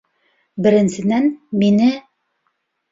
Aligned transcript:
Беренсенән, 0.67 1.31
мине... 1.65 1.95